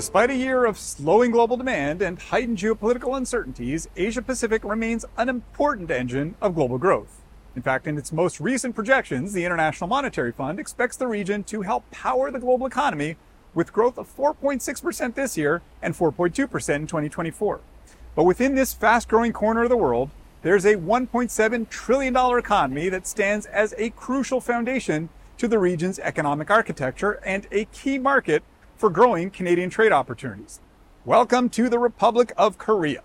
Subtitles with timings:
[0.00, 5.28] Despite a year of slowing global demand and heightened geopolitical uncertainties, Asia Pacific remains an
[5.28, 7.20] important engine of global growth.
[7.54, 11.60] In fact, in its most recent projections, the International Monetary Fund expects the region to
[11.60, 13.16] help power the global economy
[13.52, 17.60] with growth of 4.6% this year and 4.2% in 2024.
[18.14, 20.08] But within this fast growing corner of the world,
[20.40, 26.50] there's a $1.7 trillion economy that stands as a crucial foundation to the region's economic
[26.50, 28.42] architecture and a key market
[28.80, 30.58] for growing Canadian trade opportunities.
[31.04, 33.02] Welcome to the Republic of Korea.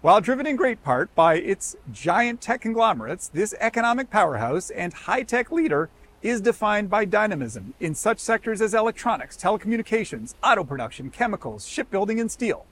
[0.00, 5.24] While driven in great part by its giant tech conglomerates, this economic powerhouse and high
[5.24, 5.90] tech leader
[6.22, 12.30] is defined by dynamism in such sectors as electronics, telecommunications, auto production, chemicals, shipbuilding, and
[12.30, 12.64] steel.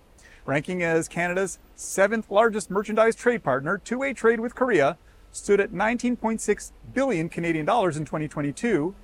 [0.46, 4.98] Ranking as Canada's seventh largest merchandise trade partner, two-way trade with Korea
[5.32, 8.95] stood at 19.6 billion Canadian dollars in 2022,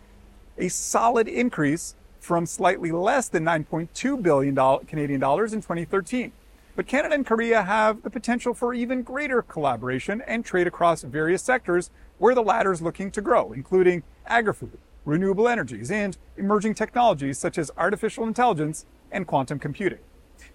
[0.58, 4.54] a solid increase from slightly less than 9.2 billion
[4.86, 6.32] Canadian dollars in 2013.
[6.76, 11.42] But Canada and Korea have the potential for even greater collaboration and trade across various
[11.42, 17.38] sectors where the latter is looking to grow, including agri-food, renewable energies, and emerging technologies
[17.38, 19.98] such as artificial intelligence and quantum computing.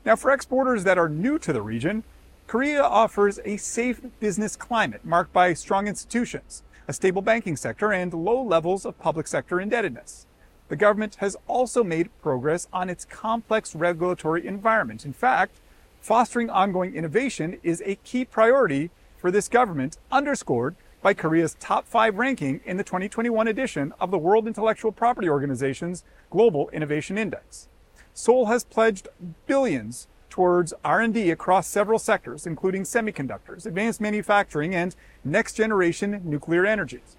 [0.05, 2.03] Now, for exporters that are new to the region,
[2.47, 8.13] Korea offers a safe business climate marked by strong institutions, a stable banking sector, and
[8.13, 10.27] low levels of public sector indebtedness.
[10.67, 15.05] The government has also made progress on its complex regulatory environment.
[15.05, 15.59] In fact,
[16.01, 22.17] fostering ongoing innovation is a key priority for this government, underscored by Korea's top five
[22.17, 27.67] ranking in the 2021 edition of the World Intellectual Property Organization's Global Innovation Index.
[28.13, 29.07] Seoul has pledged
[29.45, 37.17] billions towards R&D across several sectors, including semiconductors, advanced manufacturing, and next-generation nuclear energies.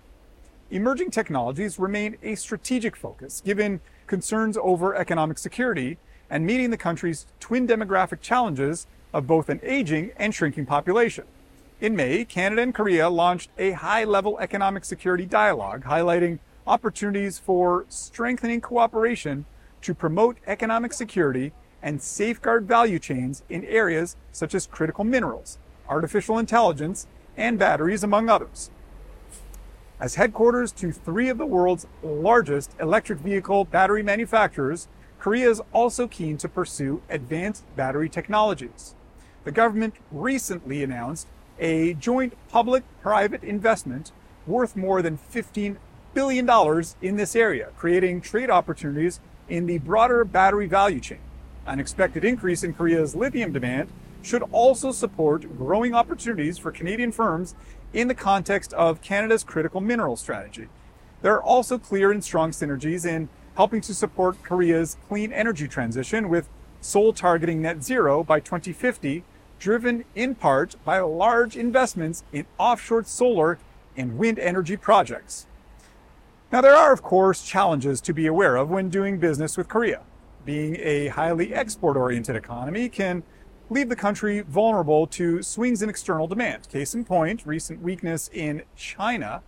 [0.71, 5.97] Emerging technologies remain a strategic focus, given concerns over economic security
[6.29, 11.25] and meeting the country's twin demographic challenges of both an aging and shrinking population.
[11.81, 17.85] In May, Canada and Korea launched a high level economic security dialogue highlighting opportunities for
[17.89, 19.45] strengthening cooperation
[19.83, 26.39] to promote economic security and safeguard value chains in areas such as critical minerals, artificial
[26.39, 27.07] intelligence,
[27.37, 28.71] and batteries, among others.
[29.99, 36.07] As headquarters to three of the world's largest electric vehicle battery manufacturers, Korea is also
[36.07, 38.95] keen to pursue advanced battery technologies.
[39.45, 44.13] The government recently announced a joint public private investment
[44.47, 45.77] worth more than $15
[46.13, 49.19] billion in this area, creating trade opportunities
[49.49, 51.21] in the broader battery value chain.
[51.65, 53.89] An expected increase in Korea's lithium demand
[54.21, 57.55] should also support growing opportunities for Canadian firms
[57.93, 60.69] in the context of Canada's critical mineral strategy.
[61.23, 66.29] There are also clear and strong synergies in helping to support Korea's clean energy transition,
[66.29, 66.49] with
[66.81, 69.25] Seoul targeting net zero by 2050
[69.59, 73.59] driven in part by large investments in offshore solar
[73.97, 75.47] and wind energy projects.
[76.53, 80.03] Now, there are, of course, challenges to be aware of when doing business with Korea.
[80.45, 83.25] Being a highly export oriented economy can
[83.69, 86.69] leave the country vulnerable to swings in external demand.
[86.69, 89.43] Case in point, recent weakness in China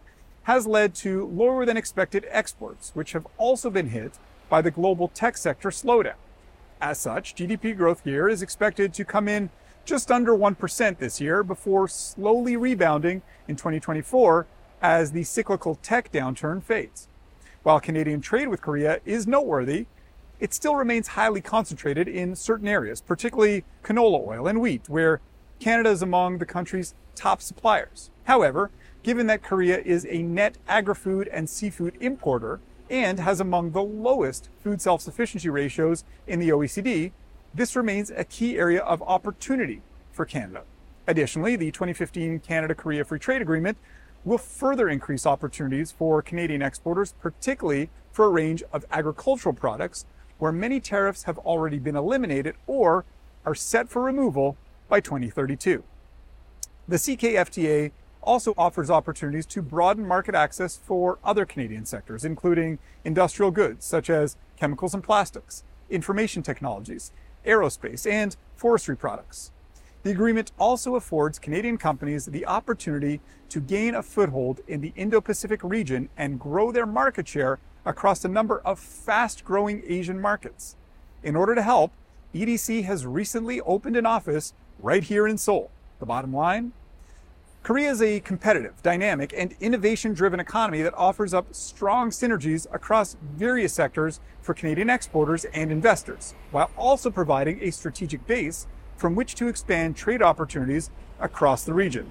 [0.44, 4.18] has led to lower than expected exports, which have also been hit
[4.48, 6.14] by the global tech sector slowdown.
[6.80, 9.50] As such, GDP growth here is expected to come in
[9.84, 14.46] just under 1% this year before slowly rebounding in 2024
[14.80, 17.08] as the cyclical tech downturn fades.
[17.62, 19.86] While Canadian trade with Korea is noteworthy,
[20.41, 25.21] it still remains highly concentrated in certain areas, particularly canola oil and wheat, where
[25.59, 28.10] Canada is among the country's top suppliers.
[28.25, 28.71] However,
[29.03, 32.60] given that Korea is a net agri-food and seafood importer
[32.91, 37.12] and has among the lowest food self-sufficiency ratios in the OECD,
[37.55, 39.82] this remains a key area of opportunity
[40.12, 40.62] for Canada.
[41.06, 43.78] Additionally, the 2015 Canada Korea Free Trade Agreement
[44.25, 50.05] will further increase opportunities for Canadian exporters, particularly for a range of agricultural products
[50.38, 53.05] where many tariffs have already been eliminated or
[53.44, 54.56] are set for removal
[54.88, 55.82] by 2032.
[56.87, 57.93] The CKFTA
[58.23, 64.11] also offers opportunities to broaden market access for other Canadian sectors, including industrial goods such
[64.11, 67.12] as chemicals and plastics, information technologies,
[67.46, 69.52] aerospace, and forestry products.
[70.02, 75.20] The agreement also affords Canadian companies the opportunity to gain a foothold in the Indo
[75.20, 80.76] Pacific region and grow their market share across a number of fast growing Asian markets.
[81.22, 81.92] In order to help,
[82.34, 85.70] EDC has recently opened an office right here in Seoul.
[85.98, 86.72] The bottom line
[87.62, 93.16] Korea is a competitive, dynamic, and innovation driven economy that offers up strong synergies across
[93.34, 98.66] various sectors for Canadian exporters and investors, while also providing a strategic base
[98.96, 100.90] from which to expand trade opportunities
[101.20, 102.08] across the region.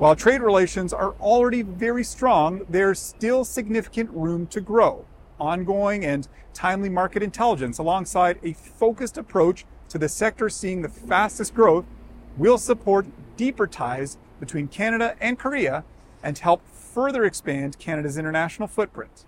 [0.00, 5.04] While trade relations are already very strong, there's still significant room to grow.
[5.38, 11.54] Ongoing and timely market intelligence alongside a focused approach to the sector seeing the fastest
[11.54, 11.84] growth
[12.38, 15.84] will support deeper ties between Canada and Korea
[16.22, 19.26] and help further expand Canada's international footprint.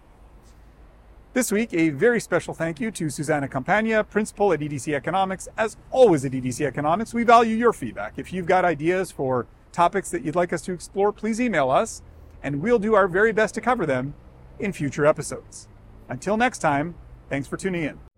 [1.34, 5.48] This week, a very special thank you to Susanna Campagna, principal at EDC Economics.
[5.58, 8.14] As always at EDC Economics, we value your feedback.
[8.16, 12.02] If you've got ideas for topics that you'd like us to explore, please email us,
[12.42, 14.14] and we'll do our very best to cover them
[14.58, 15.68] in future episodes.
[16.08, 16.94] Until next time,
[17.28, 18.11] thanks for tuning in.